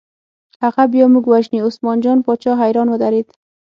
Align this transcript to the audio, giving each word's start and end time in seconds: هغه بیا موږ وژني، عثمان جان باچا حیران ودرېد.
هغه 0.63 0.83
بیا 0.93 1.05
موږ 1.13 1.25
وژني، 1.27 1.59
عثمان 1.67 1.97
جان 2.03 2.17
باچا 2.25 2.51
حیران 2.61 2.87
ودرېد. 2.89 3.27